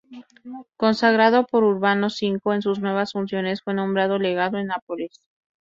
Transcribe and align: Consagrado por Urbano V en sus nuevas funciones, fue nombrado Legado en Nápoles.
Consagrado 0.77 1.45
por 1.45 1.63
Urbano 1.63 2.07
V 2.09 2.55
en 2.55 2.61
sus 2.63 2.79
nuevas 2.79 3.11
funciones, 3.11 3.61
fue 3.61 3.75
nombrado 3.75 4.17
Legado 4.17 4.57
en 4.57 4.65
Nápoles. 4.65 5.21